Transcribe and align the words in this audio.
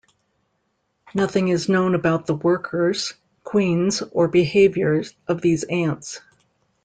Nothing 1.13 1.49
is 1.49 1.69
known 1.69 1.93
about 1.93 2.25
the 2.25 2.33
workers, 2.33 3.13
queens, 3.43 4.01
or 4.01 4.27
behavior 4.29 5.03
of 5.27 5.41
these 5.41 5.63
ants. 5.65 6.19